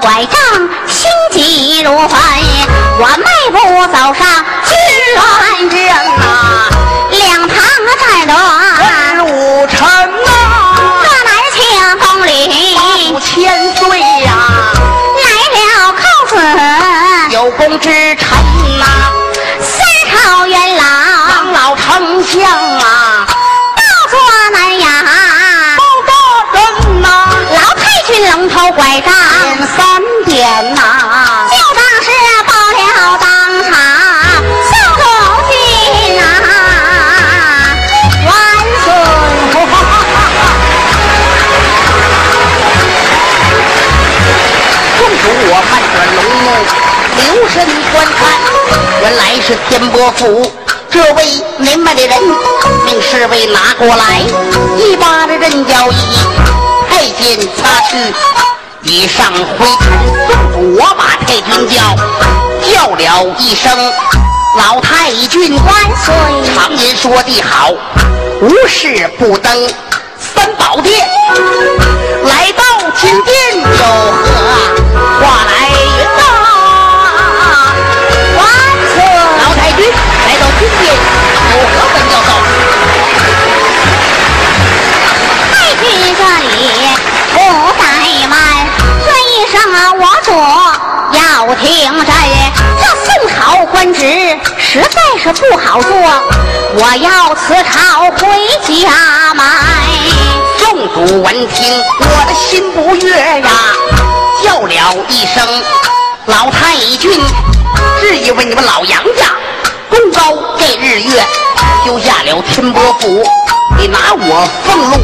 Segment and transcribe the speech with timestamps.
[0.00, 0.40] 拐杖，
[0.86, 2.18] 心急如焚。
[2.98, 3.56] 我迈步
[3.86, 4.26] 走上
[4.64, 4.74] 金
[5.16, 6.68] 銮殿啊，
[7.10, 7.56] 两旁
[8.00, 10.28] 站着武臣呐，
[11.02, 11.58] 这南庆
[11.98, 12.30] 宫里
[13.12, 14.28] 五千岁呀，
[15.24, 16.32] 来了寇子
[17.30, 18.26] 有功之臣
[47.56, 48.28] 神观看，
[49.00, 50.52] 原来是天波府
[50.90, 51.24] 这位
[51.58, 52.22] 年迈的人，
[52.84, 54.20] 命侍卫拿过来，
[54.76, 55.96] 一把这人脚椅，
[56.90, 57.96] 太监擦去，
[58.82, 60.76] 以上灰尘。
[60.76, 61.96] 我把太君叫，
[62.62, 63.72] 叫了一声
[64.58, 66.14] 老太君万岁！
[66.54, 67.72] 常言说的好，
[68.42, 69.50] 无事不登
[95.78, 98.18] 我要辞朝回
[98.62, 99.44] 家买。
[100.58, 103.48] 众主闻听，我的心不悦呀，
[104.42, 105.62] 叫了一声
[106.26, 107.20] 老太君，
[108.00, 109.32] 是因为你们老杨家
[109.90, 111.22] 功高盖日月，
[111.84, 113.22] 修下了天波府，
[113.78, 114.96] 你拿我俸禄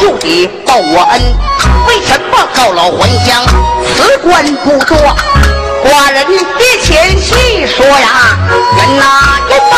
[0.00, 1.22] 就得报我恩，
[1.86, 3.46] 为什么告老还乡，
[3.94, 4.96] 辞官不做？
[5.82, 6.26] 寡人
[6.58, 8.36] 别前细说呀，
[8.76, 9.04] 人呐
[9.48, 9.76] 人呐，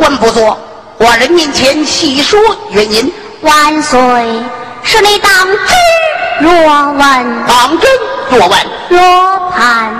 [0.00, 0.58] 官不做？
[0.98, 2.38] 寡人面前细说
[2.70, 3.12] 原因。
[3.42, 3.98] 万岁，
[4.82, 5.56] 是你当真
[6.40, 6.52] 若
[6.92, 6.98] 问，
[7.46, 7.90] 当真
[8.28, 8.58] 若问，
[8.90, 9.00] 若
[9.50, 9.99] 盼，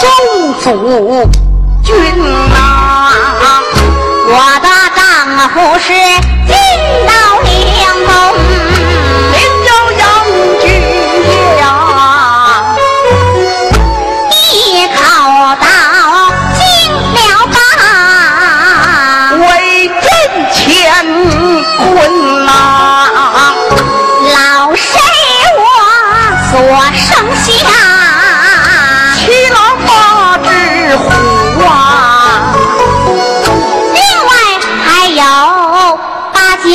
[0.00, 0.06] 周
[0.60, 1.47] 祖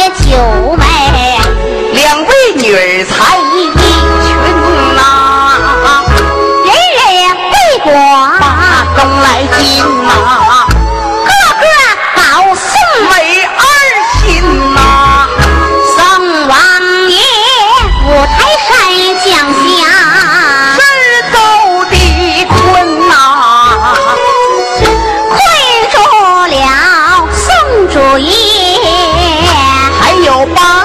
[0.10, 0.84] 九妹，
[1.94, 3.73] 两位女儿才艺。
[30.44, 30.83] 오빠.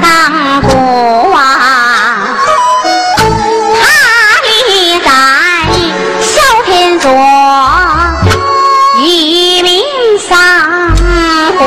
[0.00, 0.70] 当国
[1.30, 1.38] 王，
[3.80, 3.82] 他
[4.46, 5.08] 立在
[6.20, 6.32] 哮
[6.64, 7.10] 天座，
[8.98, 9.82] 一命
[10.18, 10.32] 丧
[11.58, 11.60] 魂。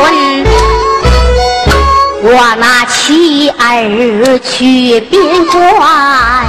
[2.24, 6.47] 我那妻儿去边关。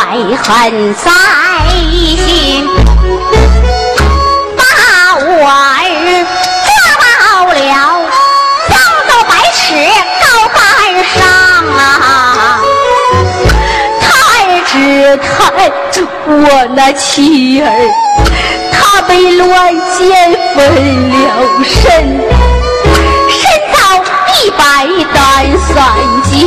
[0.00, 1.10] 爱恨在
[2.16, 2.66] 心。
[4.56, 4.64] 把
[5.14, 5.86] 我儿
[6.64, 6.68] 抓
[7.06, 7.60] 到了
[8.68, 8.72] 放
[9.06, 9.60] 到百尺
[10.22, 10.58] 高竿
[11.04, 11.18] 上
[11.76, 11.78] 啊。
[14.00, 14.08] 他
[14.66, 14.74] 只
[15.18, 15.28] 看
[16.26, 17.68] 我那妻儿
[18.72, 20.58] 他被乱箭分
[21.10, 21.14] 了
[21.62, 21.84] 身
[23.28, 23.38] 身
[23.74, 23.76] 遭
[24.34, 24.58] 一百
[25.12, 25.18] 单
[25.68, 25.76] 三
[26.24, 26.40] 箭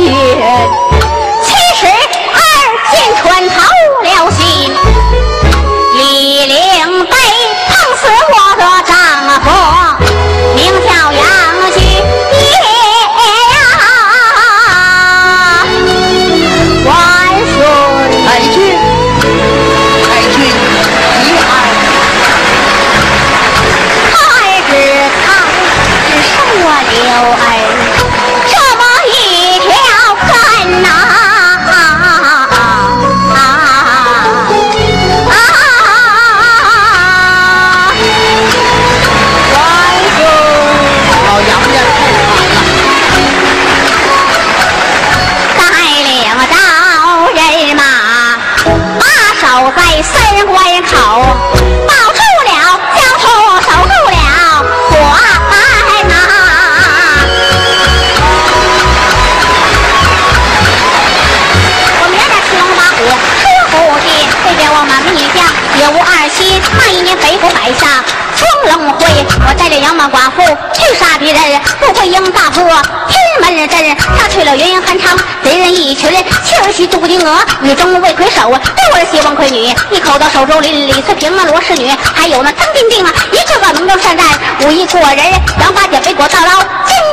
[69.46, 70.42] 我带着杨马寡妇
[70.72, 72.64] 去杀敌人，不会应大破
[73.08, 73.96] 天门阵。
[74.18, 76.10] 他去了云汉长，贼人一群，
[76.42, 84.26] 妻儿媳杜金娥，女中魏魁首，六儿媳王魁女，一口到手中李李翠萍啊，罗氏女，还有那张丁丁啊，一个个能征善战，
[84.60, 85.18] 武艺过人。
[85.60, 86.50] 杨八姐背过大刀，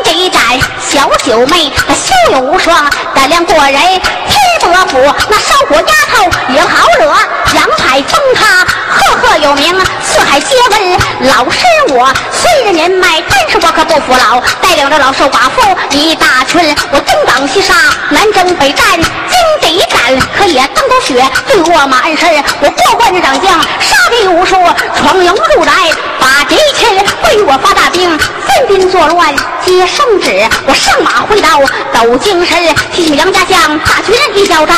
[0.03, 0.41] 金一斩，
[0.79, 3.74] 小九妹她骁勇无双，胆量过人。
[3.74, 4.98] 天伯府
[5.29, 7.05] 那烧火丫头也好惹，
[7.55, 11.00] 杨海封她赫赫有名，四海皆闻。
[11.21, 17.74] 老师我虽然年迈，但是我可不服老，带领着老少寡妇一大群，我东挡西杀，
[18.10, 19.07] 南征北战，金
[19.62, 22.29] 得斩，可也登斗血，对卧马鞍身，
[22.62, 24.55] 我过关斩将，杀敌无数，
[24.95, 25.71] 闯营入宅，
[26.19, 29.33] 把敌情为我发大兵，分兵作乱
[29.65, 31.48] 接圣旨，我上马挥刀
[31.93, 34.75] 抖精神，提起杨家将，大军一交战，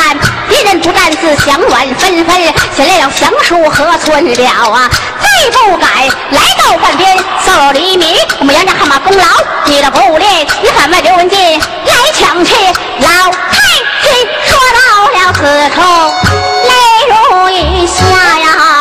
[0.48, 4.88] 敌人不战自降软纷纷，先来了降书何存了啊？
[5.20, 5.86] 再不改，
[6.30, 9.24] 来到半边扫黎明，我们杨家汗马功劳，
[9.64, 12.54] 你的不练，你反问刘文静来抢去，
[13.00, 13.58] 老太
[14.02, 14.78] 君说到
[15.10, 15.40] 了此
[15.74, 15.80] 处，
[16.68, 16.72] 泪
[17.08, 17.94] 如雨下
[18.38, 18.73] 呀，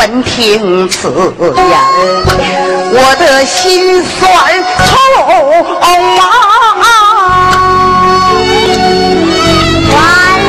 [0.00, 1.78] 爷闻听此言，
[2.92, 4.18] 我的心酸
[4.78, 4.88] 痛
[6.18, 6.22] 啊！
[9.92, 9.98] 万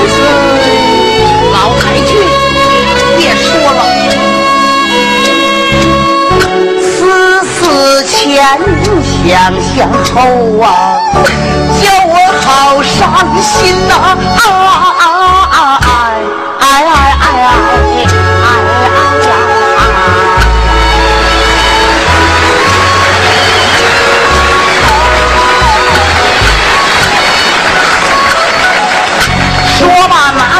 [0.08, 0.17] 岁！
[1.51, 2.10] 老太君，
[3.17, 3.79] 别说了，
[6.81, 6.89] 思
[7.43, 7.60] 思
[8.05, 8.31] 前，
[9.27, 9.29] 想
[9.75, 9.75] 想
[10.15, 10.17] 后
[10.62, 10.65] 啊，
[11.81, 12.48] 叫我好
[12.81, 12.96] 伤
[13.41, 13.51] 心
[13.89, 13.93] 呐、
[14.38, 14.39] 啊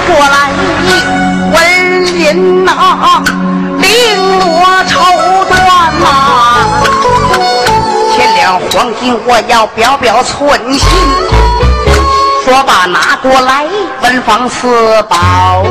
[0.08, 0.52] 过来，
[1.54, 3.22] 文人呐、
[3.80, 3.86] 绫
[4.18, 4.92] 罗绸
[5.50, 5.54] 缎
[6.02, 6.06] 呐、
[8.16, 10.88] 千两黄金我要表表寸心。
[12.44, 13.66] 说罢，拿过来，
[14.02, 15.64] 文房四宝，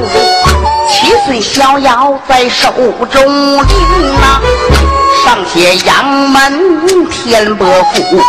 [0.88, 2.72] 七岁逍遥在手
[3.10, 4.40] 中拎呐、
[5.24, 8.22] 上写杨门天伯府，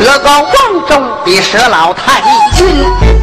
[0.00, 0.52] 德高望
[0.88, 2.22] 重的佘老太
[2.56, 3.19] 君。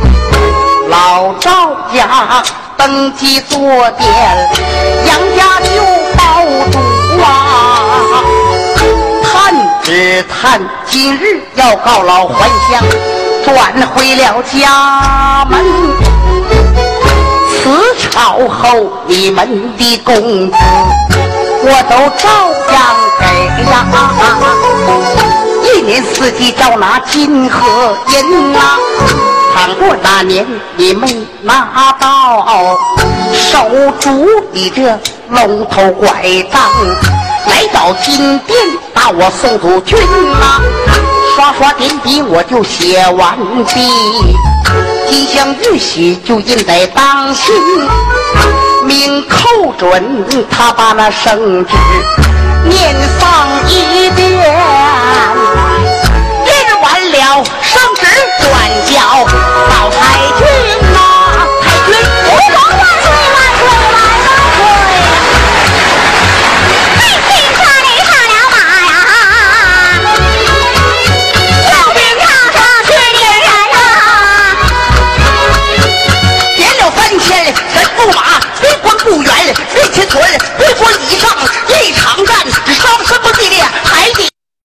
[0.89, 2.44] 老赵家
[2.77, 3.60] 登基坐
[3.91, 4.08] 殿，
[5.06, 5.82] 杨家就
[6.15, 6.75] 保主
[7.22, 7.27] 啊！
[9.24, 9.53] 探
[9.84, 12.82] 只探今日要告老还乡，
[13.44, 15.65] 转回了家门。
[17.50, 20.58] 此朝后你们的工资，
[21.63, 22.29] 我都照
[22.74, 23.25] 样给
[23.70, 23.86] 呀。
[25.63, 28.60] 一年四季照拿金和银呐、
[29.58, 30.46] 倘若那年
[30.76, 31.08] 你没
[31.42, 32.78] 拿到，
[33.34, 33.68] 手
[34.00, 35.00] 拄你这
[35.30, 36.08] 龙头拐
[36.52, 36.62] 杖，
[37.48, 38.56] 来到金殿
[38.94, 39.98] 把我送祖君
[40.40, 40.62] 呐、
[41.36, 43.36] 刷刷点笔我就写完
[43.74, 44.38] 毕，
[45.10, 47.56] 金镶玉玺就印在当心，
[48.86, 51.74] 命寇准他把那圣旨
[52.70, 55.47] 念上一遍。